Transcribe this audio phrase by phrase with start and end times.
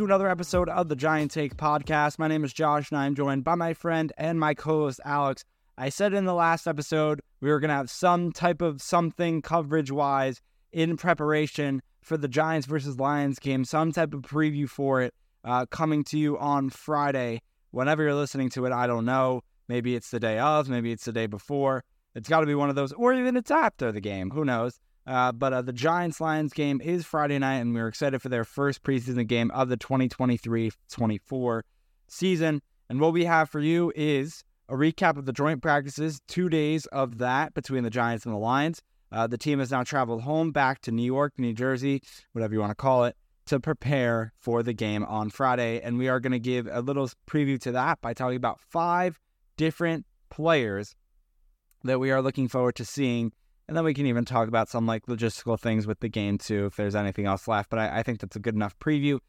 [0.00, 2.18] to another episode of the Giant Take podcast.
[2.18, 5.44] My name is Josh and I'm joined by my friend and my co-host Alex.
[5.76, 9.42] I said in the last episode we were going to have some type of something
[9.42, 10.40] coverage-wise
[10.72, 15.12] in preparation for the Giants versus Lions game, some type of preview for it
[15.44, 17.42] uh, coming to you on Friday.
[17.70, 19.42] Whenever you're listening to it, I don't know.
[19.68, 21.84] Maybe it's the day of, maybe it's the day before.
[22.14, 24.30] It's got to be one of those, or even it's after the game.
[24.30, 24.80] Who knows?
[25.06, 28.44] Uh, but uh, the Giants Lions game is Friday night, and we're excited for their
[28.44, 31.64] first preseason game of the 2023 24
[32.08, 32.62] season.
[32.88, 36.86] And what we have for you is a recap of the joint practices, two days
[36.86, 38.82] of that between the Giants and the Lions.
[39.12, 42.02] Uh, the team has now traveled home back to New York, New Jersey,
[42.32, 45.80] whatever you want to call it, to prepare for the game on Friday.
[45.80, 49.18] And we are going to give a little preview to that by talking about five
[49.56, 50.94] different players
[51.82, 53.32] that we are looking forward to seeing
[53.70, 56.66] and then we can even talk about some like logistical things with the game too,
[56.66, 57.70] if there's anything else left.
[57.70, 59.20] But I, I think that's a good enough preview.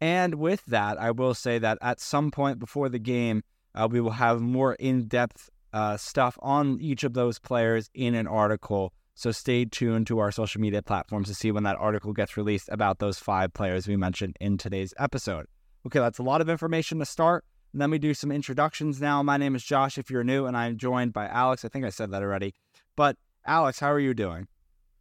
[0.00, 3.42] And with that, I will say that at some point before the game,
[3.74, 8.14] uh, we will have more in depth uh, stuff on each of those players in
[8.14, 8.92] an article.
[9.14, 12.68] So stay tuned to our social media platforms to see when that article gets released
[12.70, 15.46] about those five players we mentioned in today's episode.
[15.84, 17.44] Okay, that's a lot of information to start.
[17.74, 19.20] Then we do some introductions now.
[19.24, 21.64] My name is Josh if you're new, and I'm joined by Alex.
[21.64, 22.54] I think I said that already.
[22.94, 23.16] But
[23.46, 24.46] Alex, how are you doing?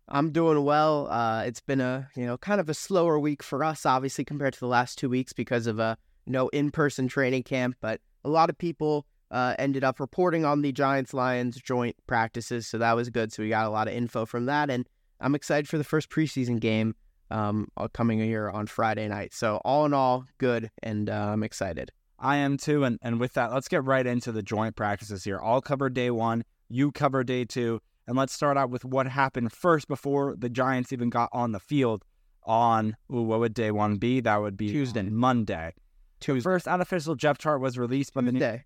[0.10, 1.08] I'm doing well.
[1.10, 4.54] Uh, it's been a you know kind of a slower week for us, obviously compared
[4.54, 7.76] to the last two weeks because of a you no in-person training camp.
[7.82, 12.68] But a lot of people uh, ended up reporting on the Giants Lions joint practices,
[12.68, 13.34] so that was good.
[13.34, 14.88] So we got a lot of info from that, and
[15.20, 16.96] I'm excited for the first preseason game
[17.30, 19.34] um, uh, coming here on Friday night.
[19.34, 21.92] So all in all, good, and uh, I'm excited.
[22.20, 25.40] I am too, and and with that, let's get right into the joint practices here.
[25.44, 27.82] I'll cover day one, you cover day two.
[28.08, 31.60] And let's start out with what happened first before the Giants even got on the
[31.60, 32.04] field
[32.44, 34.22] on, ooh, what would day one be?
[34.22, 35.04] That would be Tuesday.
[35.04, 35.74] Monday.
[36.20, 36.40] Tuesday.
[36.40, 38.66] The first unofficial depth chart was released by the Tuesday.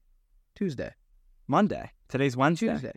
[0.56, 0.92] Tuesday.
[1.48, 1.90] Monday.
[2.08, 2.68] Today's Wednesday.
[2.68, 2.94] Tuesday.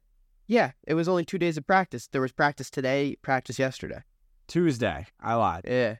[0.47, 2.09] Yeah, it was only two days of practice.
[2.09, 4.03] There was practice today, practice yesterday.
[4.47, 5.06] Tuesday.
[5.21, 5.65] I lied.
[5.66, 5.97] Yeah.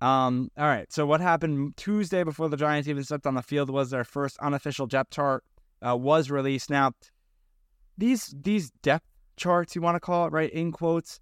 [0.00, 0.50] Um.
[0.56, 0.90] All right.
[0.90, 4.38] So what happened Tuesday before the Giants even stepped on the field was their first
[4.38, 5.44] unofficial depth chart
[5.86, 6.70] uh, was released.
[6.70, 6.92] Now,
[7.98, 9.06] these these depth
[9.36, 10.50] charts you want to call it, right?
[10.50, 11.20] In quotes,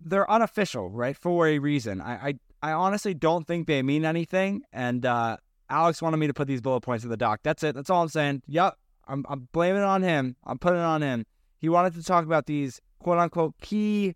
[0.00, 1.16] they're unofficial, right?
[1.16, 2.00] For a reason.
[2.00, 2.28] I
[2.62, 4.62] I, I honestly don't think they mean anything.
[4.72, 5.36] And uh,
[5.70, 7.40] Alex wanted me to put these bullet points in the doc.
[7.42, 7.74] That's it.
[7.74, 8.42] That's all I'm saying.
[8.46, 8.74] Yep.
[9.06, 10.36] I'm I'm blaming it on him.
[10.44, 11.24] I'm putting it on him.
[11.58, 14.14] He wanted to talk about these quote unquote key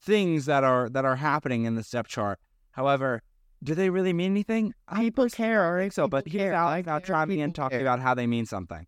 [0.00, 2.38] things that are that are happening in the step chart.
[2.72, 3.22] However,
[3.62, 4.74] do they really mean anything?
[4.94, 5.92] People care, all right?
[5.92, 6.52] So, but here's.
[6.52, 7.86] Alex I now chiming in talking care.
[7.86, 8.86] about how they mean something.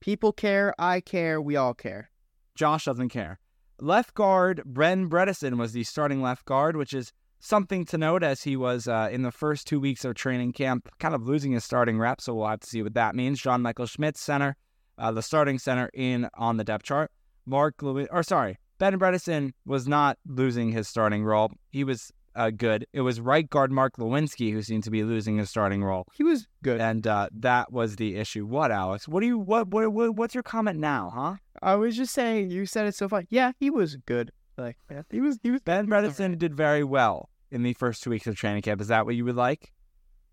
[0.00, 0.74] People care.
[0.78, 1.40] I care.
[1.40, 2.10] We all care.
[2.56, 3.38] Josh doesn't care.
[3.80, 8.42] Left guard Bren Bredeson was the starting left guard, which is something to note as
[8.42, 11.64] he was uh, in the first two weeks of training camp, kind of losing his
[11.64, 12.20] starting rep.
[12.20, 13.40] So we'll have to see what that means.
[13.40, 14.56] John Michael Schmitz, center,
[14.98, 17.10] uh, the starting center in on the depth chart.
[17.44, 21.52] Mark Lewis, or sorry, Ben Bredeson was not losing his starting role.
[21.70, 22.86] He was uh, good.
[22.92, 26.22] It was right guard Mark Glowinski who seemed to be losing his starting role, He
[26.22, 26.80] was good.
[26.80, 28.46] and uh, that was the issue.
[28.46, 29.08] What, Alex?
[29.08, 31.34] What do you what, what what what's your comment now, huh?
[31.62, 32.50] I was just saying.
[32.50, 33.26] You said it so fun.
[33.30, 34.30] Yeah, he was good.
[34.58, 35.38] Like yeah, he was.
[35.42, 35.60] He was.
[35.62, 38.80] Ben Bredeson did very well in the first two weeks of training camp.
[38.80, 39.72] Is that what you would like?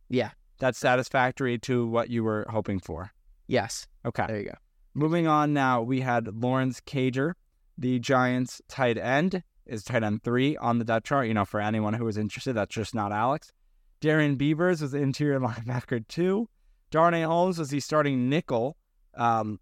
[0.10, 0.32] Yeah.
[0.60, 3.12] that's satisfactory to what you were hoping for.
[3.48, 3.88] Yes.
[4.06, 4.26] Okay.
[4.28, 4.56] There you go.
[4.94, 7.34] Moving on now, we had Lawrence Cager,
[7.78, 11.28] the Giants tight end, is tight end three on the depth chart.
[11.28, 13.52] You know, for anyone who is interested, that's just not Alex.
[14.02, 16.50] Darrian Beavers was interior linebacker two.
[16.92, 18.78] Darnay Holmes was the starting nickel,
[19.16, 19.60] um,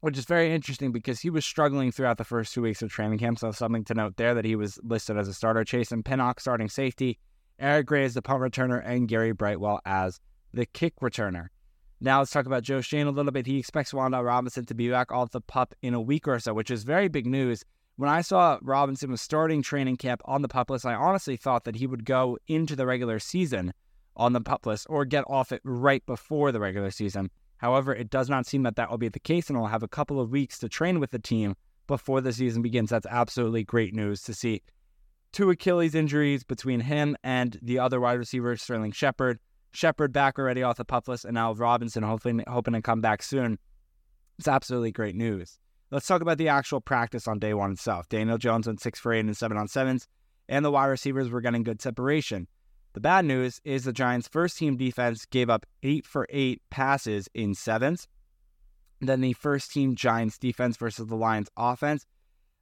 [0.00, 3.18] which is very interesting because he was struggling throughout the first two weeks of training
[3.18, 3.38] camp.
[3.38, 5.64] So something to note there that he was listed as a starter.
[5.64, 7.18] Jason Pinnock starting safety,
[7.58, 10.20] Eric Gray is the punt returner, and Gary Brightwell as
[10.52, 11.48] the kick returner.
[12.00, 13.46] Now let's talk about Joe Schoen a little bit.
[13.46, 16.52] He expects Wan'Dale Robinson to be back off the pup in a week or so,
[16.52, 17.64] which is very big news.
[17.96, 21.64] When I saw Robinson was starting training camp on the pup list, I honestly thought
[21.64, 23.72] that he would go into the regular season
[24.16, 27.30] on the pup list or get off it right before the regular season.
[27.58, 29.88] However, it does not seem that that will be the case, and he'll have a
[29.88, 31.54] couple of weeks to train with the team
[31.86, 32.90] before the season begins.
[32.90, 34.62] That's absolutely great news to see.
[35.32, 39.38] Two Achilles injuries between him and the other wide receiver, Sterling Shepard.
[39.72, 43.22] Shepard back already off the pup list, and now Robinson hoping hoping to come back
[43.22, 43.58] soon.
[44.38, 45.58] It's absolutely great news.
[45.92, 48.08] Let's talk about the actual practice on day one itself.
[48.08, 50.08] Daniel Jones went six for eight and seven on sevens,
[50.48, 52.48] and the wide receivers were getting good separation.
[52.94, 57.28] The bad news is the Giants' first team defense gave up eight for eight passes
[57.34, 58.08] in sevens.
[59.02, 62.06] Then the first team Giants defense versus the Lions offense.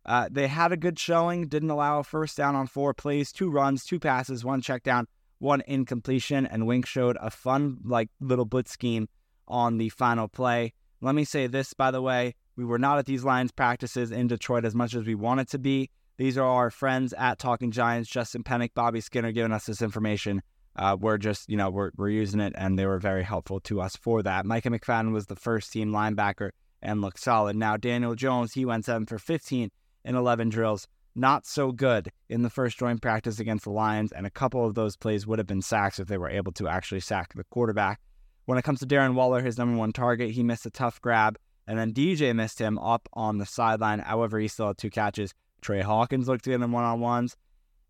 [0.04, 3.48] Uh, they had a good showing, didn't allow a first down on four plays, two
[3.48, 5.06] runs, two passes, one check down,
[5.38, 9.08] one incompletion, and Wink showed a fun, like, little blitz scheme
[9.46, 10.72] on the final play.
[11.00, 12.34] Let me say this, by the way.
[12.60, 15.58] We were not at these Lions practices in Detroit as much as we wanted to
[15.58, 15.88] be.
[16.18, 20.42] These are our friends at Talking Giants, Justin Pennick, Bobby Skinner, giving us this information.
[20.76, 23.80] Uh, we're just, you know, we're, we're using it, and they were very helpful to
[23.80, 24.44] us for that.
[24.44, 26.50] Micah McFadden was the first team linebacker
[26.82, 27.56] and looked solid.
[27.56, 29.70] Now, Daniel Jones, he went 7 for 15
[30.04, 34.26] in 11 drills not so good in the first joint practice against the Lions, and
[34.26, 37.00] a couple of those plays would have been sacks if they were able to actually
[37.00, 38.00] sack the quarterback.
[38.44, 41.38] When it comes to Darren Waller, his number one target, he missed a tough grab,
[41.66, 44.00] and then DJ missed him up on the sideline.
[44.00, 45.32] However, he still had two catches.
[45.60, 47.36] Trey Hawkins looked good in one on ones.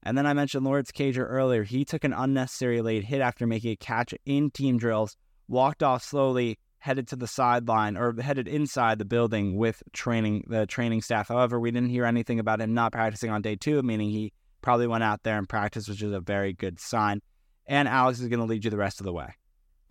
[0.02, 1.62] And then I mentioned Lawrence Cager earlier.
[1.62, 6.02] He took an unnecessary late hit after making a catch in team drills, walked off
[6.02, 11.28] slowly, headed to the sideline or headed inside the building with training the training staff.
[11.28, 14.32] However, we didn't hear anything about him not practicing on day two, meaning he
[14.62, 17.20] probably went out there and practiced, which is a very good sign.
[17.66, 19.34] And Alex is going to lead you the rest of the way.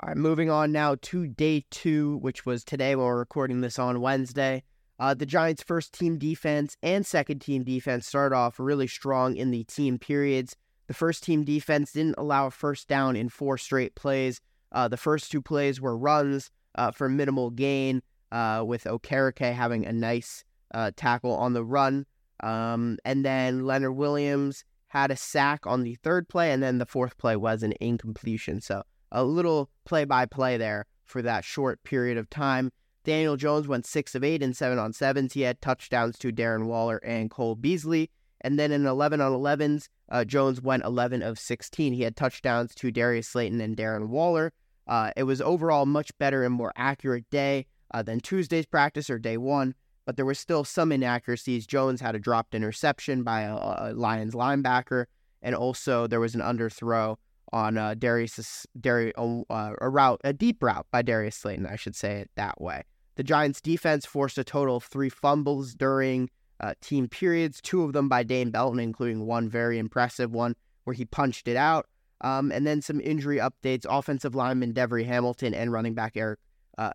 [0.01, 3.77] All right, moving on now to day two, which was today when we're recording this
[3.77, 4.63] on Wednesday.
[4.97, 9.51] Uh, the Giants' first team defense and second team defense started off really strong in
[9.51, 10.55] the team periods.
[10.87, 14.39] The first team defense didn't allow a first down in four straight plays.
[14.71, 18.01] Uh, the first two plays were runs uh, for minimal gain,
[18.31, 22.05] uh, with Okereke having a nice uh, tackle on the run.
[22.39, 26.85] Um, and then Leonard Williams had a sack on the third play, and then the
[26.85, 28.61] fourth play was an incompletion.
[28.61, 32.71] So a little play by play there for that short period of time.
[33.03, 35.33] Daniel Jones went six of eight and seven on sevens.
[35.33, 38.11] He had touchdowns to Darren Waller and Cole Beasley.
[38.41, 41.93] And then in 11 on 11s, uh, Jones went 11 of 16.
[41.93, 44.53] He had touchdowns to Darius Slayton and Darren Waller.
[44.87, 49.19] Uh, it was overall much better and more accurate day uh, than Tuesday's practice or
[49.19, 51.67] day one, but there were still some inaccuracies.
[51.67, 55.05] Jones had a dropped interception by a, a Lions linebacker,
[55.41, 57.17] and also there was an underthrow
[57.51, 61.65] on uh, Darius, Darius uh, a route, a deep route by Darius Slayton.
[61.65, 62.83] I should say it that way.
[63.15, 66.29] The Giants' defense forced a total of three fumbles during
[66.59, 70.93] uh, team periods, two of them by Dane Belton, including one very impressive one where
[70.93, 71.87] he punched it out.
[72.21, 73.85] Um, and then some injury updates.
[73.89, 76.39] Offensive lineman Devery Hamilton and running back Eric
[76.77, 76.91] uh,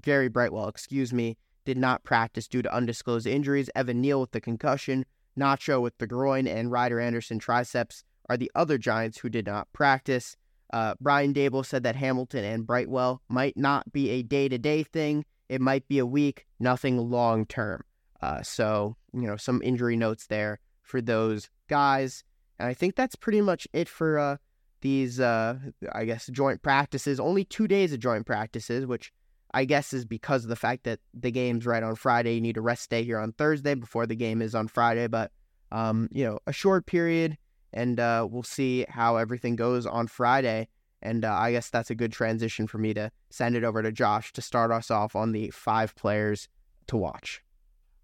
[0.00, 3.70] Gary Brightwell, excuse me, did not practice due to undisclosed injuries.
[3.74, 5.04] Evan Neal with the concussion,
[5.38, 9.72] Nacho with the groin, and Ryder Anderson triceps are the other Giants who did not
[9.72, 10.36] practice.
[10.72, 14.82] Uh, Brian Daboll said that Hamilton and Brightwell might not be a day to day
[14.82, 15.24] thing.
[15.48, 17.84] It might be a week, nothing long term.
[18.20, 22.24] Uh, so, you know, some injury notes there for those guys.
[22.58, 24.36] And I think that's pretty much it for uh,
[24.80, 25.56] these, uh,
[25.92, 27.20] I guess, joint practices.
[27.20, 29.12] Only two days of joint practices, which
[29.54, 32.34] I guess is because of the fact that the game's right on Friday.
[32.34, 35.06] You need a rest day here on Thursday before the game is on Friday.
[35.06, 35.30] But,
[35.72, 37.38] um, you know, a short period,
[37.72, 40.68] and uh, we'll see how everything goes on Friday.
[41.00, 43.92] And uh, I guess that's a good transition for me to send it over to
[43.92, 46.48] Josh to start us off on the five players
[46.88, 47.42] to watch.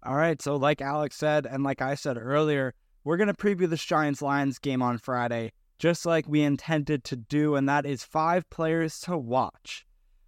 [0.03, 0.41] All right.
[0.41, 4.21] So, like Alex said, and like I said earlier, we're going to preview this Giants
[4.21, 8.99] Lions game on Friday just like we intended to do, and that is five players
[9.01, 9.85] to watch.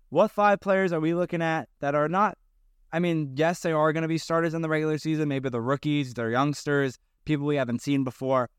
[0.09, 2.37] What five players are we looking at that are not?
[2.91, 5.27] I mean, yes, they are going to be starters in the regular season.
[5.27, 8.49] Maybe the rookies, they're youngsters, people we haven't seen before.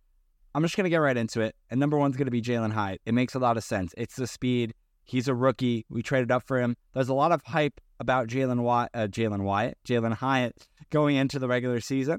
[0.58, 1.54] I'm just going to get right into it.
[1.70, 3.00] And number one's going to be Jalin Hyatt.
[3.06, 3.94] It makes a lot of sense.
[3.96, 4.74] It's the speed.
[5.04, 5.86] He's a rookie.
[5.88, 6.76] We traded up for him.
[6.94, 11.38] There's a lot of hype about Jalen Wyatt, uh, Jalen Wyatt, Jalin Hyatt going into
[11.38, 12.18] the regular season,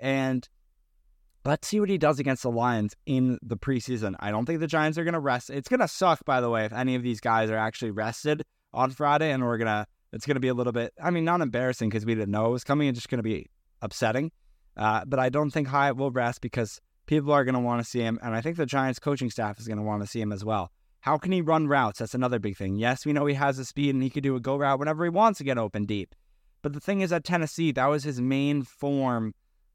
[0.00, 0.48] and
[1.44, 4.16] let's see what he does against the Lions in the preseason.
[4.18, 5.48] I don't think the Giants are going to rest.
[5.48, 8.42] It's going to suck, by the way, if any of these guys are actually rested
[8.74, 9.86] on Friday, and we're gonna.
[10.12, 10.92] It's going to be a little bit.
[11.00, 12.88] I mean, not embarrassing because we didn't know it was coming.
[12.88, 13.46] It's just going to be
[13.80, 14.32] upsetting.
[14.76, 17.88] Uh, but I don't think Hyatt will rest because people are going to want to
[17.88, 20.20] see him, and I think the Giants coaching staff is going to want to see
[20.20, 20.70] him as well.
[21.00, 22.00] How can he run routes?
[22.00, 22.76] That's another big thing.
[22.76, 25.04] Yes, we know he has the speed and he could do a go route whenever
[25.04, 26.14] he wants to get open deep.
[26.62, 29.34] But the thing is, at Tennessee, that was his main form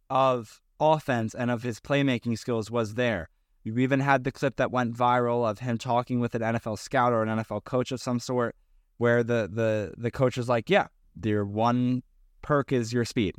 [0.10, 3.30] of offense and of his playmaking skills was there.
[3.64, 7.14] We even had the clip that went viral of him talking with an NFL scout
[7.14, 8.56] or an NFL coach of some sort,
[8.98, 10.88] where the the the coach was like, "Yeah,
[11.24, 12.02] your one
[12.42, 13.36] perk is your speed,"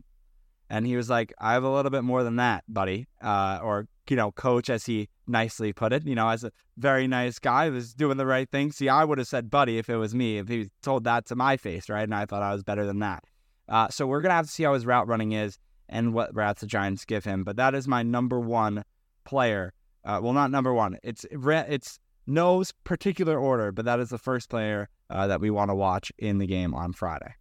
[0.73, 3.87] and he was like, "I have a little bit more than that, buddy," uh, or
[4.09, 6.07] you know, coach, as he nicely put it.
[6.07, 8.73] You know, as a very nice guy, was doing the right thing.
[8.73, 11.37] See, I would have said buddy if it was me, if he told that to
[11.37, 12.05] my face, right?
[12.05, 13.23] And I thought I was better than that.
[13.69, 15.59] Uh, so we're gonna have to see how his route running is
[15.91, 17.45] and what routes the Giants give him.
[17.45, 18.83] But that is my number one
[19.25, 19.75] player.
[20.07, 20.97] Uh, well, not number one.
[21.02, 25.71] It's it's no particular order, but that is the first player uh, that we want
[25.71, 27.35] to watch in the game on Friday.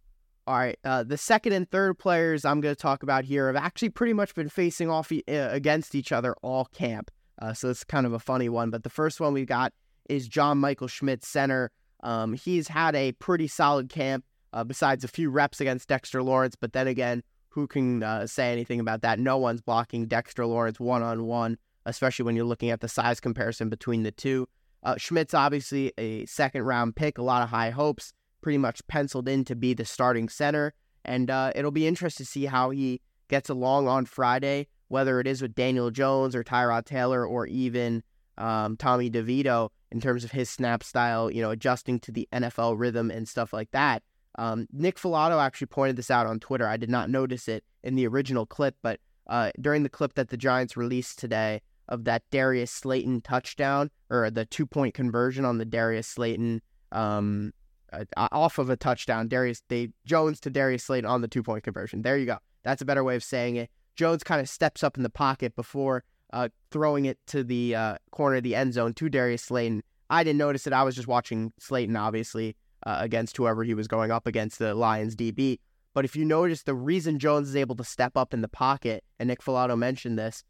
[0.46, 0.78] All right.
[0.84, 4.12] Uh, the second and third players I'm going to talk about here have actually pretty
[4.12, 7.10] much been facing off e- uh, against each other all camp.
[7.40, 8.70] Uh, so it's kind of a funny one.
[8.70, 9.72] But the first one we've got
[10.08, 11.70] is John Michael Schmitz, center.
[12.02, 16.56] Um, he's had a pretty solid camp, uh, besides a few reps against Dexter Lawrence.
[16.56, 19.20] But then again, who can uh, say anything about that?
[19.20, 21.56] No one's blocking Dexter Lawrence one on one,
[21.86, 24.48] especially when you're looking at the size comparison between the two.
[24.82, 29.28] Uh, Schmitz, obviously, a second round pick, a lot of high hopes pretty much penciled
[29.28, 30.74] in to be the starting center.
[31.04, 35.26] And uh, it'll be interesting to see how he gets along on Friday, whether it
[35.26, 38.02] is with Daniel Jones or Tyrod Taylor or even
[38.38, 42.78] um, Tommy DeVito in terms of his snap style, you know, adjusting to the NFL
[42.78, 44.02] rhythm and stuff like that.
[44.38, 46.66] Um, Nick Falato actually pointed this out on Twitter.
[46.66, 50.30] I did not notice it in the original clip, but uh, during the clip that
[50.30, 55.58] the Giants released today of that Darius Slayton touchdown or the two point conversion on
[55.58, 57.52] the Darius Slayton um,
[57.92, 59.28] uh, off of a touchdown.
[59.28, 62.02] Darius they Jones to Darius Slayton on the two point conversion.
[62.02, 62.38] There you go.
[62.64, 63.70] That's a better way of saying it.
[63.96, 67.96] Jones kind of steps up in the pocket before uh, throwing it to the uh,
[68.10, 69.82] corner of the end zone to Darius Slayton.
[70.08, 70.72] I didn't notice it.
[70.72, 72.56] I was just watching Slayton, obviously,
[72.86, 75.58] uh, against whoever he was going up against, the Lions DB.
[75.94, 79.04] But if you notice, the reason Jones is able to step up in the pocket,
[79.18, 80.42] and Nick Falato mentioned this,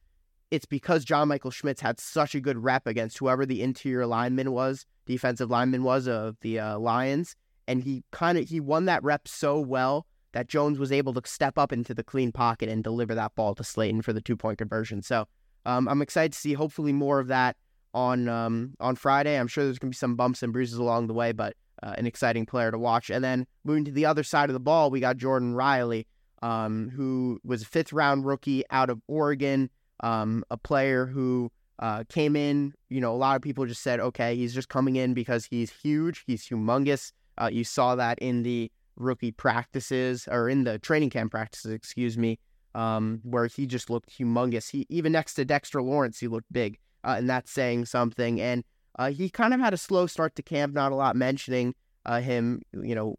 [0.52, 4.52] it's because John Michael Schmitz had such a good rep against whoever the interior lineman
[4.52, 7.34] was, defensive lineman was of the uh, Lions,
[7.66, 11.22] and he kind of he won that rep so well that Jones was able to
[11.24, 14.36] step up into the clean pocket and deliver that ball to Slayton for the two
[14.36, 15.00] point conversion.
[15.00, 15.26] So
[15.64, 17.56] um, I'm excited to see hopefully more of that
[17.94, 19.40] on um, on Friday.
[19.40, 22.04] I'm sure there's gonna be some bumps and bruises along the way, but uh, an
[22.04, 23.08] exciting player to watch.
[23.08, 26.06] And then moving to the other side of the ball, we got Jordon Riley,
[26.42, 29.70] um, who was a fifth round rookie out of Oregon
[30.02, 32.74] um, a player who uh, came in.
[32.90, 35.70] You know, a lot of people just said, okay, he's just coming in because he's
[35.70, 37.12] huge, he's humongous.
[37.40, 42.18] Uh, you saw that in the rookie practices or in the training camp practices, excuse
[42.18, 42.38] me,
[42.74, 44.70] um, where he just looked humongous.
[44.70, 48.40] He even next to Dexter Lawrence, he looked big, uh, and that's saying something.
[48.40, 48.64] And
[48.98, 52.20] uh, he kind of had a slow start to camp, not a lot mentioning uh,
[52.20, 52.62] him.
[52.72, 53.16] You know,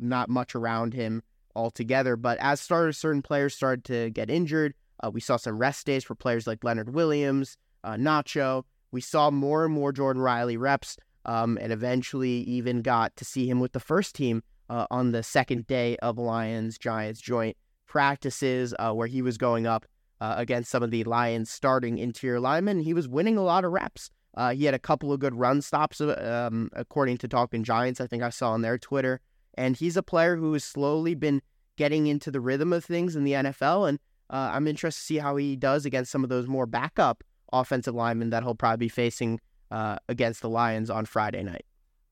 [0.00, 1.22] not much around him
[1.54, 2.16] altogether.
[2.16, 4.74] But as starters, certain players started to get injured.
[5.02, 8.64] Uh, we saw some rest days for players like Leonard Williams, uh, Nacho.
[8.92, 13.48] We saw more and more Jordon Riley reps, um, and eventually even got to see
[13.48, 18.74] him with the first team uh, on the second day of Lions Giants joint practices,
[18.78, 19.86] uh, where he was going up
[20.20, 22.80] uh, against some of the Lions starting interior linemen.
[22.80, 24.10] He was winning a lot of reps.
[24.36, 28.00] Uh, he had a couple of good run stops, um, according to Talking Giants.
[28.00, 29.20] I think I saw on their Twitter,
[29.54, 31.40] and he's a player who has slowly been
[31.76, 33.98] getting into the rhythm of things in the NFL and
[34.30, 37.94] uh, I'm interested to see how he does against some of those more backup offensive
[37.94, 39.40] linemen that he'll probably be facing
[39.70, 41.64] uh, against the Lions on Friday night.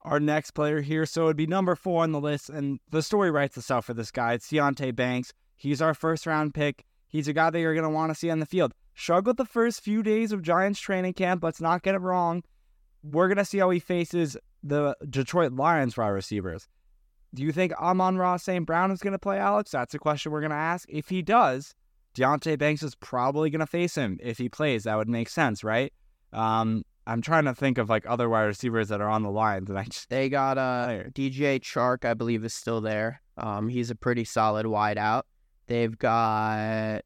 [0.02, 3.30] Our next player here, so it'd be number four on the list, and the story
[3.30, 4.34] writes itself for this guy.
[4.34, 5.32] It's Deonte Banks.
[5.56, 6.84] He's our first round pick.
[7.08, 8.74] He's a guy that you're going to want to see on the field.
[8.94, 11.42] Struggled the first few days of Giants training camp.
[11.42, 12.42] Let's not get it wrong.
[13.02, 16.68] We're going to see how he faces the Detroit Lions wide receivers.
[17.34, 18.64] Do you think Amon-Ra St.
[18.64, 19.70] Brown is going to play, Alex?
[19.70, 20.88] That's a question we're going to ask.
[20.88, 21.74] If he does,
[22.14, 24.84] Deonte Banks is probably going to face him if he plays.
[24.84, 25.92] That would make sense, right?
[26.32, 29.68] Um, I'm trying to think of like other wide receivers that are on the lines,
[29.68, 33.20] and I just they got uh DJ Chark, I believe, is still there.
[33.36, 35.22] Um, he's a pretty solid wideout.
[35.66, 37.02] They've got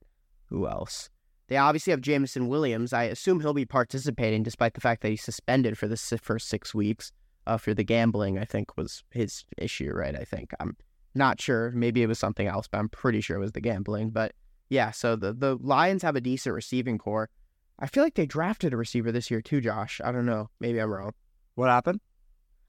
[0.47, 1.11] who else?
[1.49, 2.93] They obviously have Jameson Williams.
[2.93, 6.75] I assume he'll be participating, despite the fact that he's suspended for the first six
[6.75, 7.11] weeks.
[7.49, 8.39] uh, for the gambling.
[8.39, 10.15] I think was his issue, right?
[10.15, 10.77] I think I'm
[11.15, 11.73] not sure.
[11.73, 14.11] Maybe it was something else, but I'm pretty sure it was the gambling.
[14.11, 14.33] But
[14.69, 17.31] yeah, so the the Lions have a decent receiving core.
[17.79, 20.01] I feel like they drafted a receiver this year too, Josh.
[20.03, 20.51] I don't know.
[20.61, 21.13] Maybe I'm wrong.
[21.55, 22.01] What happened?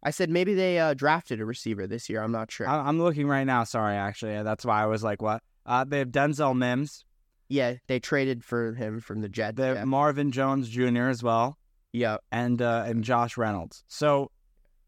[0.03, 2.22] I said maybe they uh, drafted a receiver this year.
[2.24, 2.68] I'm not sure.
[2.68, 3.63] I- I'm looking right now.
[3.65, 7.03] Sorry, actually, that's why I was like, "What?" Uh, they have Denzel Mims.
[7.50, 9.58] yeah, they traded for him from the Jets.
[9.58, 9.86] They have yeah.
[9.86, 11.10] Marvin Jones Jr.
[11.10, 11.58] as well,
[11.91, 13.84] yeah, and uh, and Josh Reynolds.
[13.88, 14.32] So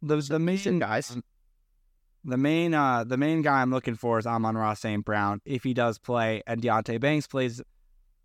[0.02, 1.18] those the main guys.
[2.24, 5.04] The main uh the main guy I'm looking for is Amon-Ra St.
[5.04, 7.62] Brown if he does play and Deonte Banks plays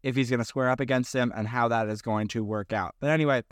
[0.03, 2.95] if he's gonna square up against him and how that is going to work out.
[3.01, 3.43] But anyway,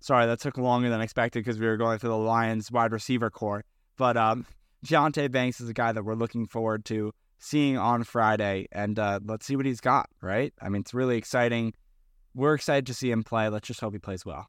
[0.00, 3.30] sorry, that took longer than expected because we were going through the Lions wide receiver
[3.30, 3.64] core.
[3.96, 4.44] But um
[4.84, 9.20] Deonte Banks is a guy that we're looking forward to seeing on Friday and uh
[9.24, 10.52] let's see what he's got, right?
[10.60, 11.72] I mean it's really exciting.
[12.34, 13.48] We're excited to see him play.
[13.48, 14.48] Let's just hope he plays well.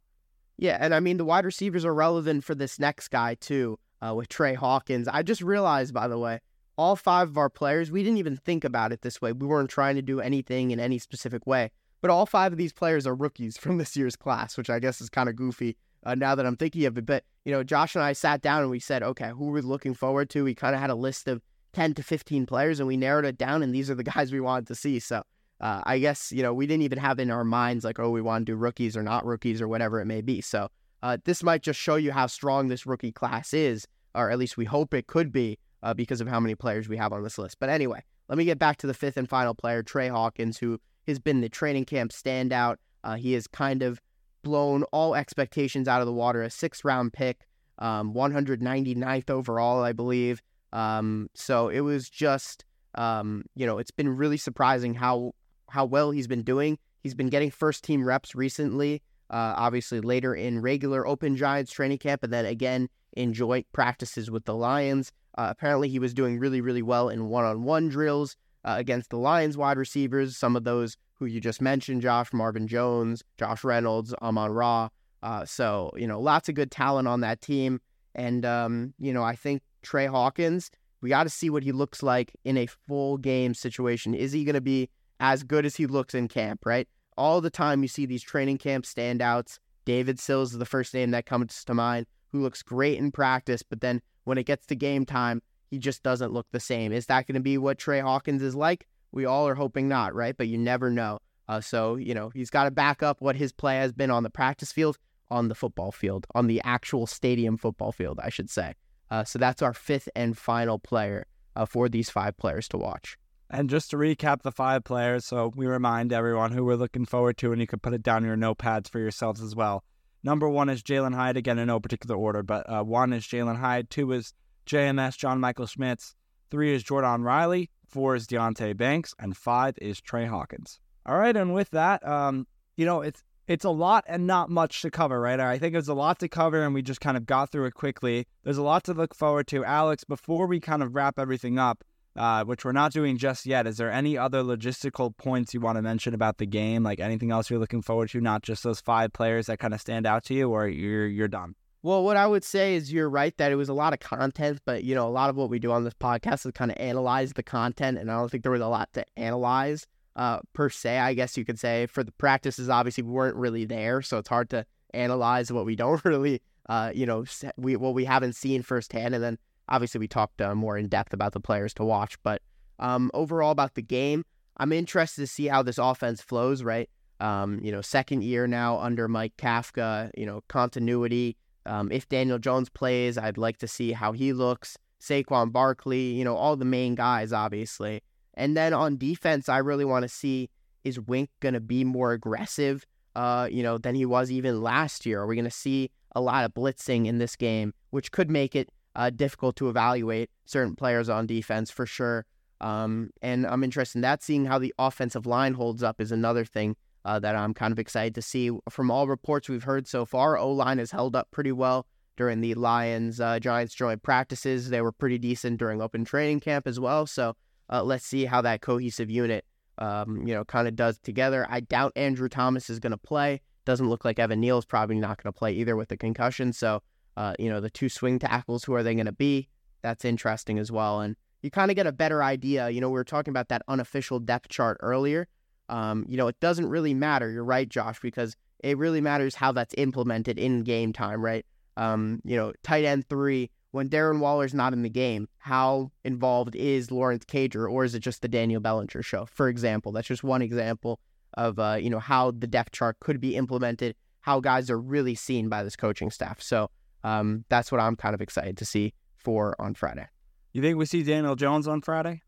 [0.58, 4.14] Yeah, and I mean the wide receivers are relevant for this next guy too, uh,
[4.16, 5.08] with Trey Hawkins.
[5.08, 6.40] I just realized, by the way,
[6.78, 9.32] all five of our players, we didn't even think about it this way.
[9.32, 12.74] We weren't trying to do anything in any specific way, but all five of these
[12.74, 16.16] players are rookies from this year's class, which I guess is kind of goofy uh,
[16.16, 17.06] now that I'm thinking of it.
[17.06, 19.62] But you know, Josh and I sat down and we said, okay, who are we're
[19.62, 20.44] looking forward to.
[20.44, 21.42] We kind of had a list of
[21.74, 24.40] ten to fifteen players, and we narrowed it down, and these are the guys we
[24.40, 25.00] wanted to see.
[25.00, 25.24] So.
[25.60, 28.22] Uh, I guess you know we didn't even have in our minds like oh we
[28.22, 30.40] want to do rookies or not rookies or whatever it may be.
[30.40, 30.70] So
[31.04, 34.58] uh, this might just show you how strong this rookie class is, or at least
[34.58, 37.38] we hope it could be uh, because of how many players we have on this
[37.38, 37.58] list.
[37.60, 40.80] But anyway, let me get back to the fifth and final player, Trey Hawkins, who
[41.08, 42.78] has been the training camp standout.
[43.04, 44.02] Uh, he has kind of
[44.44, 46.42] blown all expectations out of the water.
[46.42, 47.48] A sixth round pick,
[47.80, 50.42] um, 199th overall, I believe.
[50.74, 55.34] Um, so it was just, um, you know, it's been really surprising how
[55.70, 56.78] how well he's been doing.
[57.04, 61.98] He's been getting first team reps recently uh, obviously later in regular Open Giants training
[62.00, 65.12] camp, and then again in joint practices with the Lions.
[65.38, 69.10] Uh, apparently, he was doing really, really well in one on one drills uh, against
[69.10, 73.64] the Lions wide receivers, some of those who you just mentioned Josh, Marvin Jones, Josh
[73.64, 74.90] Reynolds, Amon Ra.
[75.24, 77.80] Uh, so, you know, lots of good talent on that team.
[78.14, 80.70] And, um, you know, I think Trey Hawkins,
[81.02, 84.14] we got to see what he looks like in a full game situation.
[84.14, 86.88] Is he going to be as good as he looks in camp, right?
[87.18, 89.60] All the time you see these training camp standouts.
[89.86, 93.64] David Sills is the first name that comes to mind, who looks great in practice,
[93.64, 96.92] but then when it gets to game time, he just doesn't look the same.
[96.92, 98.88] Is that going to be what Trey Hawkins is like?
[99.12, 100.36] We all are hoping not, right?
[100.36, 101.20] But you never know.
[101.48, 104.24] Uh, so, you know, he's got to back up what his play has been on
[104.24, 104.98] the practice field,
[105.32, 108.74] on the football field, on the actual stadium football field, I should say.
[109.10, 111.26] Uh, so that's our fifth and final player
[111.56, 113.18] uh, for these five players to watch.
[113.50, 117.38] And just to recap the five players, so we remind everyone who we're looking forward
[117.38, 119.84] to, and you can put it down in your notepads for yourselves as well.
[120.24, 123.58] Number one is Jalin Hyatt, again in no particular order, but uh, one is Jalin
[123.58, 124.34] Hyatt, two is
[124.66, 126.14] JMS John Michael Schmitz,
[126.52, 130.80] three is Jordon Riley, four is Deonte Banks, and five is Trey Hawkins.
[131.06, 134.82] All right, and with that, um, you know, it's it's a lot and not much
[134.82, 135.40] to cover, right?
[135.40, 137.76] I think there's a lot to cover, and we just kind of got through it
[137.76, 138.28] quickly.
[138.44, 139.64] There's a lot to look forward to.
[139.64, 141.86] Alex, before we kind of wrap everything up,
[142.18, 143.68] uh, which we're not doing just yet.
[143.68, 146.84] Is there any other logistical points you want to mention about the game?
[146.84, 148.22] Like anything else you're looking forward to?
[148.22, 151.28] Not just those five players that kind of stand out to you, or you're you're
[151.28, 151.56] done.
[151.84, 154.60] Well, what I would say is you're right that it was a lot of content,
[154.66, 156.78] but you know, a lot of what we do on this podcast is kind of
[156.80, 160.70] analyze the content, and I don't think there was a lot to analyze uh, per
[160.70, 160.98] se.
[160.98, 164.28] I guess you could say for the practices, obviously we weren't really there, so it's
[164.28, 167.26] hard to analyze what we don't really, uh, you know,
[167.58, 169.38] we what we haven't seen firsthand, and then
[169.70, 172.42] obviously we talked uh, more in depth about the players to watch, but
[172.80, 174.24] um, overall about the game,
[174.58, 176.64] I'm interested to see how this offense flows.
[176.64, 181.38] Right, um, you know, second year now under Mike Kafka, you know, continuity.
[181.66, 184.78] Um, if Daniel Jones plays, I'd like to see how he looks.
[185.02, 188.02] Saquon Barkley, you know, all the main guys, obviously.
[188.34, 190.50] And then on defense, I really want to see
[190.84, 195.06] is Wink going to be more aggressive, uh, you know, than he was even last
[195.06, 195.22] year?
[195.22, 198.56] Are we going to see a lot of blitzing in this game, which could make
[198.56, 202.26] it uh, difficult to evaluate certain players on defense for sure.
[202.60, 204.24] Um, and I'm interested in that.
[204.24, 207.80] Seeing how the offensive line holds up is another thing uh, that I'm kind of
[207.80, 208.52] excited to see.
[208.70, 211.86] From all reports we've heard so far, O line has held up pretty well
[212.18, 214.70] during the Lions uh, Giants joint practices.
[214.70, 217.06] They were pretty decent during open training camp as well.
[217.06, 217.36] So
[217.72, 219.46] uh, let's see how that cohesive unit,
[219.78, 221.46] um, you know, kind of does together.
[221.48, 223.42] I doubt Andrew Thomas is going to play.
[223.66, 226.52] Doesn't look like Evan Neal's probably not going to play either with the concussion.
[226.54, 226.82] So
[227.18, 229.50] uh, you know, the two swing tackles, who are they going to be?
[229.82, 231.02] That's interesting as well.
[231.02, 232.70] And you kind of get a better idea.
[232.70, 235.28] You know, we were talking about that unofficial depth chart earlier.
[235.68, 237.30] Um, you know, it doesn't really matter.
[237.30, 241.46] You're right, Josh, because it really matters how that's implemented in game time, right?
[241.78, 246.56] um, you know, tight end three when Darren Waller's not in the game, how involved
[246.56, 249.26] is Lawrence Cager, or is it just the Daniel Bellinger show?
[249.26, 251.00] For example, that's just one example
[251.36, 255.16] of uh, you know how the depth chart could be implemented, how guys are really
[255.16, 256.42] seen by this coaching staff.
[256.42, 256.72] So
[257.08, 260.08] um, that's what I'm kind of excited to see for on Friday.
[260.52, 262.22] You think we see Daniel Jones on Friday?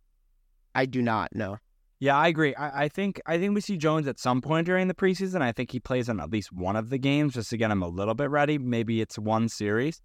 [0.73, 1.57] I do not know.
[1.99, 2.55] Yeah, I agree.
[2.55, 5.41] I, I, think I think we see Jones at some point during the preseason.
[5.41, 7.83] I think he plays in at least one of the games just to get him
[7.83, 8.57] a little bit ready.
[8.57, 10.01] Maybe it's one series.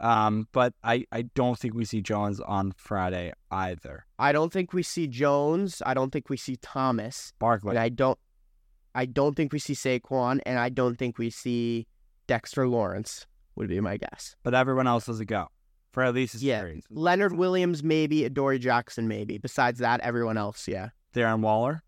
[0.00, 4.06] Um, but I, I don't think we see Jones on Friday either.
[4.18, 5.80] I don't think we see Jones.
[5.86, 7.32] I don't think we see Thomas.
[7.38, 7.70] Barkley.
[7.70, 8.18] And I don't
[8.94, 11.86] I don't think we see Saquon and I don't think we see
[12.26, 14.36] Dexter Lawrence would be my guess.
[14.42, 15.48] But everyone else does a go
[15.92, 16.60] for at least yeah.
[16.60, 16.84] series.
[16.90, 19.38] Leonard Williams maybe, Adoree Jackson maybe.
[19.38, 20.90] Besides that, everyone else, yeah.
[21.14, 21.82] Darren Waller.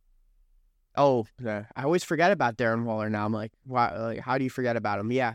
[0.97, 3.25] Oh, I always forget about Darren Waller now.
[3.25, 3.97] I'm like, why?
[3.97, 5.13] Like, how do you forget about him?
[5.13, 5.35] Yeah,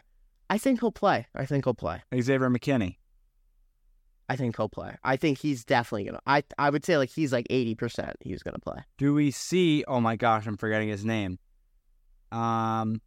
[0.49, 1.27] I think he'll play.
[1.33, 2.01] I think he'll play.
[2.13, 2.97] Xavier McKinney.
[4.27, 4.95] I think he'll play.
[5.03, 6.19] I think he's definitely gonna.
[6.25, 8.15] I I would say like he's like eighty percent.
[8.21, 8.79] He's gonna play.
[8.97, 9.83] Do we see?
[9.87, 11.39] Oh my gosh, I'm forgetting his name.
[12.31, 13.01] Um,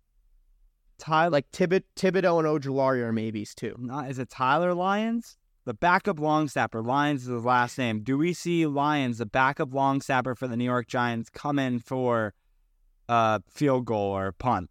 [0.99, 3.75] Tyler, like Tibet, Thibodeaux and Ojulari are maybes too.
[3.79, 5.37] Not, is it Tyler Lyons?
[5.65, 6.81] The backup long snapper.
[6.81, 8.03] Lyons is his last name.
[8.03, 11.81] Do we see Lyons, the backup long snapper for the New York Giants, come in
[11.81, 12.35] for
[13.09, 14.71] a field goal or punt?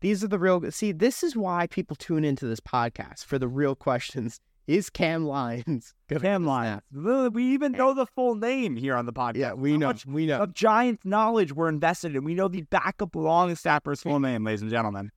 [0.00, 0.70] These are the real.
[0.72, 4.40] See, this is why people tune into this podcast for the real questions.
[4.66, 5.94] Is Cam Lyons?
[6.08, 6.82] Cam Lyons.
[6.92, 9.36] We even know the full name here on the podcast.
[9.36, 9.94] Yeah, we know.
[10.06, 10.38] we know.
[10.38, 12.24] Of Giants knowledge we're invested in.
[12.24, 15.10] We know the backup long snapper's full name, ladies and gentlemen.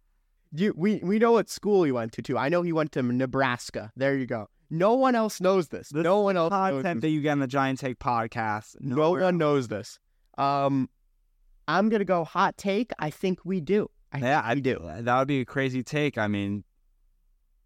[0.54, 2.38] You, we we know what school he went to too.
[2.38, 3.92] I know he went to Nebraska.
[3.96, 4.48] There you go.
[4.70, 5.90] No one else knows this.
[5.90, 8.76] this no one else content that you get in the Giant Take podcast.
[8.80, 10.00] No one knows this.
[10.38, 10.90] Um,
[11.68, 12.92] I'm gonna go hot take.
[13.00, 13.90] I think we do.
[14.12, 14.80] I yeah, I do.
[14.84, 16.18] That would be a crazy take.
[16.18, 16.64] I mean,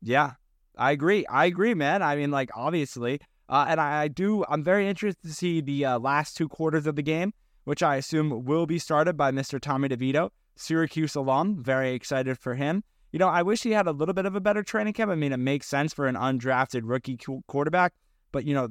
[0.02, 0.34] yeah,
[0.78, 1.26] I agree.
[1.28, 2.02] I agree, man.
[2.02, 4.44] I mean, like obviously, uh, and I, I, do.
[4.50, 7.34] I'm very interested to see the uh, last two quarters of the game,
[7.66, 9.60] which I assume will be started by Mr.
[9.60, 10.32] Tommy DeVito.
[10.56, 11.64] Syracuse alum.
[11.64, 12.84] Very excited for him.
[13.12, 15.12] You know, I wish he had a little bit of a better training camp.
[15.12, 17.94] I mean, it makes sense for an undrafted rookie quarterback,
[18.32, 18.70] but you know,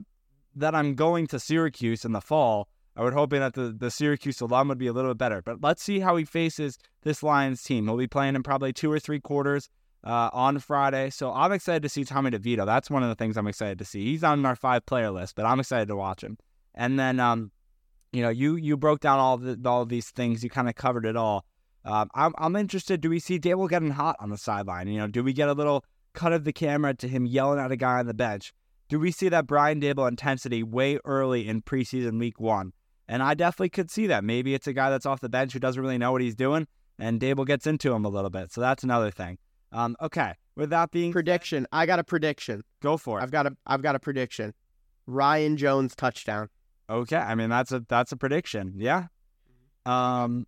[0.56, 4.40] that I'm going to Syracuse in the fall, I would hoping that the, the Syracuse
[4.40, 5.42] alum would be a little bit better.
[5.42, 7.86] But let's see how he faces this Lions team.
[7.86, 9.68] He'll be playing in probably two or three quarters
[10.04, 11.10] uh, on Friday.
[11.10, 12.66] So I'm excited to see Tommy DeVito.
[12.66, 14.04] That's one of the things I'm excited to see.
[14.04, 16.36] He's on our five player list, but I'm excited to watch him.
[16.74, 17.52] And then, um,
[18.12, 20.42] you know, you you broke down all the, all these things.
[20.42, 21.44] You kind of covered it all.
[21.84, 23.00] Um, I'm, I'm interested.
[23.00, 24.88] Do we see Daboll getting hot on the sideline?
[24.88, 27.72] You know, do we get a little cut of the camera to him yelling at
[27.72, 28.52] a guy on the bench?
[28.88, 32.72] Do we see that Brian Daboll intensity way early in preseason week one?
[33.08, 34.24] And I definitely could see that.
[34.24, 36.66] Maybe it's a guy that's off the bench who doesn't really know what he's doing,
[36.98, 38.52] and Daboll gets into him a little bit.
[38.52, 39.38] So that's another thing.
[39.72, 40.34] Um, okay.
[40.56, 42.62] With that being prediction, I got a prediction.
[42.82, 43.22] Go for it.
[43.22, 44.52] I've got a I've got a prediction.
[45.06, 46.48] Ryan Jones touchdown.
[46.88, 47.16] Okay.
[47.16, 48.74] I mean that's a that's a prediction.
[48.76, 49.06] Yeah.
[49.86, 50.46] Um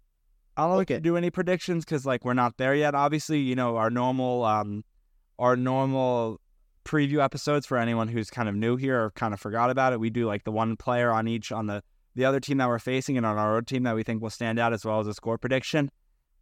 [0.57, 1.01] I don't okay.
[1.01, 2.95] do any predictions because like we're not there yet.
[2.95, 4.85] Obviously, you know our normal um
[5.39, 6.41] our normal
[6.85, 10.01] preview episodes for anyone who's kind of new here or kind of forgot about it.
[10.01, 11.83] We do like the one player on each on the
[12.15, 14.31] the other team that we're facing and on our own team that we think will
[14.31, 15.91] stand out as well as a score prediction.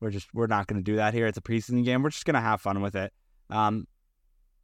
[0.00, 1.26] We're just we're not going to do that here.
[1.26, 2.02] It's a preseason game.
[2.02, 3.12] We're just going to have fun with it.
[3.50, 3.86] Um,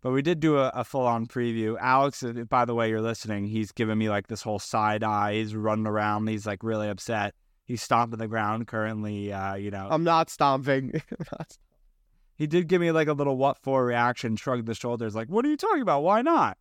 [0.00, 1.76] but we did do a, a full on preview.
[1.80, 3.46] Alex, uh, by the way, you're listening.
[3.46, 5.34] He's giving me like this whole side eye.
[5.34, 6.26] He's running around.
[6.28, 7.34] He's like really upset
[7.66, 9.32] he's stomping the ground currently.
[9.32, 10.92] Uh, you know, I'm not stomping.
[11.10, 11.58] I'm not.
[12.36, 15.44] He did give me like a little what for reaction, shrugged the shoulders, like, "What
[15.44, 16.02] are you talking about?
[16.02, 16.56] Why not?"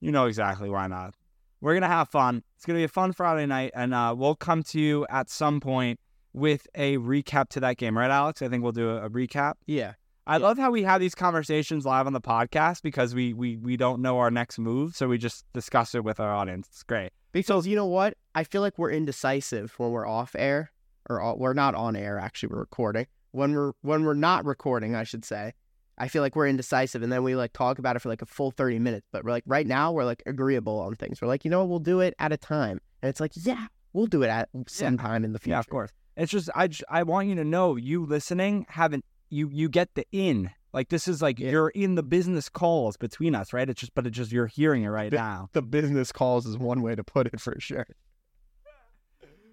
[0.00, 1.14] You know exactly why not.
[1.60, 2.42] We're gonna have fun.
[2.56, 5.60] It's gonna be a fun Friday night, and uh, we'll come to you at some
[5.60, 6.00] point
[6.32, 8.42] with a recap to that game, right, Alex?
[8.42, 9.54] I think we'll do a, a recap.
[9.66, 9.94] Yeah.
[10.26, 10.46] I yeah.
[10.46, 14.00] love how we have these conversations live on the podcast because we we we don't
[14.00, 16.68] know our next move, so we just discuss it with our audience.
[16.70, 17.12] It's great.
[17.32, 18.14] Because you know what?
[18.34, 20.72] I feel like we're indecisive when we're off air,
[21.08, 22.18] or we're not on air.
[22.18, 23.06] Actually, we're recording.
[23.32, 25.52] When we're when we're not recording, I should say.
[25.96, 28.26] I feel like we're indecisive, and then we like talk about it for like a
[28.26, 29.06] full thirty minutes.
[29.12, 31.20] But we're like right now, we're like agreeable on things.
[31.20, 34.06] We're like, you know, we'll do it at a time, and it's like, yeah, we'll
[34.06, 35.02] do it at some yeah.
[35.02, 35.54] time in the future.
[35.54, 35.92] Yeah, of course.
[36.16, 39.94] It's just I just, I want you to know, you listening haven't you you get
[39.94, 41.50] the in like this is like yeah.
[41.50, 43.68] you're in the business calls between us, right?
[43.68, 45.48] It's just, but it's just you're hearing it right now.
[45.52, 47.86] The business calls is one way to put it for sure.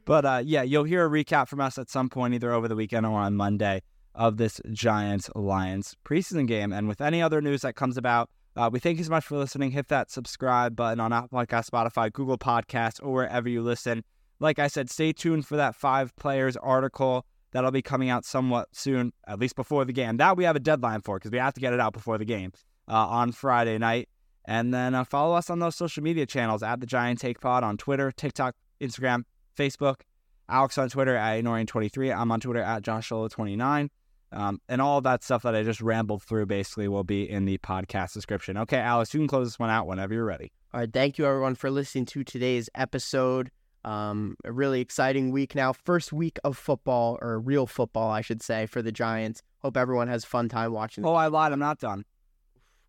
[0.05, 2.75] But uh, yeah, you'll hear a recap from us at some point, either over the
[2.75, 3.81] weekend or on Monday,
[4.15, 6.71] of this Giants Lions preseason game.
[6.71, 9.37] And with any other news that comes about, uh, we thank you so much for
[9.37, 9.71] listening.
[9.71, 14.03] Hit that subscribe button on Apple Podcast, Spotify, Google Podcasts, or wherever you listen.
[14.39, 18.67] Like I said, stay tuned for that five players article That'll be coming out somewhat
[18.73, 20.17] soon, at least before the game.
[20.17, 22.25] That we have a deadline for because we have to get it out before the
[22.25, 22.51] game.
[22.87, 24.09] uh, on Friday night.
[24.45, 27.63] And then uh, follow us on those social media channels at the Giant Take Pod
[27.63, 29.23] on Twitter, TikTok, Instagram,
[29.57, 30.01] Facebook.
[30.49, 32.15] Alex on Twitter at Norian23.
[32.17, 33.89] I'm on Twitter at JoshSolo29.
[34.31, 37.57] Um, and all that stuff that I just rambled through basically will be in the
[37.57, 38.57] podcast description.
[38.57, 40.51] Okay, Alex, you can close this one out whenever you're ready.
[40.73, 43.51] All right, thank you everyone for listening to today's episode.
[43.87, 45.71] Um, a really exciting week now.
[45.71, 49.41] First week of football, or real football, I should say, for the Giants.
[49.59, 51.05] Hope everyone has fun time watching.
[51.05, 51.53] Oh, I lied.
[51.53, 52.03] I'm not done.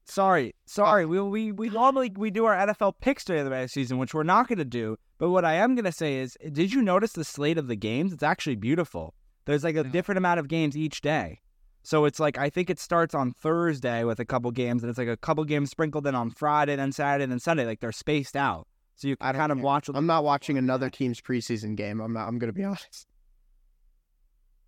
[0.07, 1.07] Sorry, sorry.
[1.07, 4.25] We we we normally we do our NFL picks during the regular season, which we're
[4.25, 4.97] not going to do.
[5.19, 7.77] But what I am going to say is, did you notice the slate of the
[7.77, 8.13] games?
[8.13, 9.15] It's actually beautiful.
[9.45, 11.41] There's like a different amount of games each day.
[11.85, 14.99] So it's like I think it starts on Thursday with a couple games, and it's
[14.99, 17.67] like a couple games sprinkled in on Friday, then Saturday, then Sunday.
[17.67, 18.67] Like they're spaced out,
[18.99, 19.65] so you can kind of care.
[19.65, 19.89] watch.
[19.93, 22.01] I'm not watching another team's preseason game.
[22.01, 22.29] I'm not.
[22.29, 23.07] I'm going to be honest.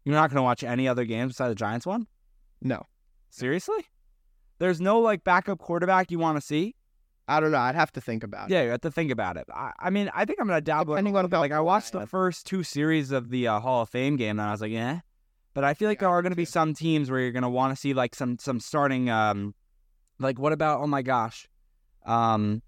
[0.05, 2.07] You're not going to watch any other games besides the Giants one.
[2.63, 2.87] No,
[3.31, 3.87] Seriously?
[4.59, 6.75] There's no like backup quarterback you want to see.
[7.27, 7.59] I don't know.
[7.59, 8.55] I'd have to think about it.
[8.55, 9.47] Yeah, you have to think about it.
[9.55, 10.95] I, I mean, I think I'm gonna dabble.
[10.95, 14.17] Depending on like I watched the first two series of the uh, Hall of Fame
[14.17, 15.01] game, and I was like, yeah.
[15.55, 17.81] But I feel like there are gonna be some teams where you're gonna want to
[17.81, 19.09] see like some some starting.
[19.09, 19.55] Um,
[20.19, 20.81] like what about?
[20.81, 21.49] Oh my gosh,
[22.05, 22.63] um,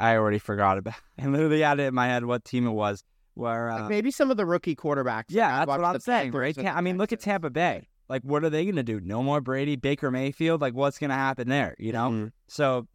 [0.00, 0.94] I already forgot about.
[1.18, 3.02] I literally had it in my head what team it was.
[3.34, 5.26] Where uh, Like maybe some of the rookie quarterbacks.
[5.28, 6.58] yeah, that's what I'm saying, right?
[6.58, 7.86] I mean, look at Tampa Bay.
[8.08, 9.00] Like, what are they gonna do?
[9.00, 10.60] No more Brady, Baker Mayfield.
[10.60, 11.76] Like, what's gonna happen there?
[11.78, 12.10] You know.
[12.10, 12.32] Mhm.
[12.48, 12.88] So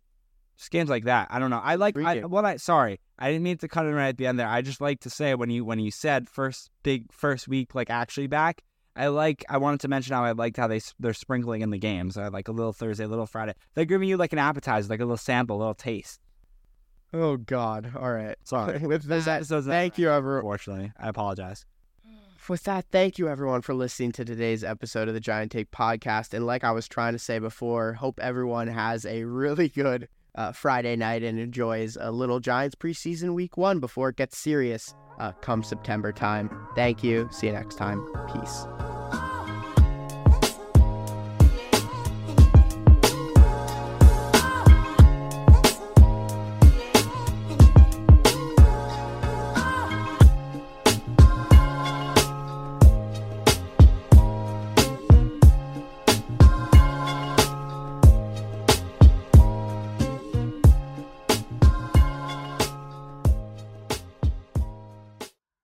[0.58, 1.28] just games like that.
[1.30, 1.62] I don't know.
[1.64, 3.00] I like I, what I sorry.
[3.20, 4.48] I didn't mean to cut it right at the end there.
[4.48, 7.90] I just like to say when you when you said first big first week like
[7.90, 8.64] actually back.
[8.96, 9.44] I like.
[9.50, 12.16] I wanted to mention how I liked how they they're sprinkling in the games.
[12.16, 13.54] I like a little Thursday, a little Friday.
[13.74, 16.20] They're giving you like an appetizer, like a little sample, a little taste.
[17.14, 17.92] Oh God.
[17.96, 18.36] All right.
[18.44, 18.80] Sorry.
[18.88, 20.40] With This that, episode's thank you, everyone.
[20.40, 21.66] Unfortunately, I apologize.
[22.50, 26.34] With that, thank you everyone for listening to today's episode of the Giant Take podcast.
[26.34, 30.52] And like I was trying to say before, hope everyone has a really good uh,
[30.52, 35.32] Friday night and enjoys a little Giants preseason week one before it gets serious uh,
[35.42, 36.50] come September time.
[36.76, 37.30] Thank you.
[37.32, 38.06] See you next time.
[38.34, 38.66] Peace.